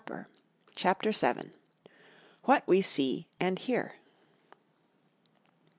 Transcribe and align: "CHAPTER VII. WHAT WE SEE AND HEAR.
"CHAPTER 0.75 1.11
VII. 1.11 1.51
WHAT 2.45 2.67
WE 2.67 2.81
SEE 2.81 3.27
AND 3.39 3.59
HEAR. 3.59 3.97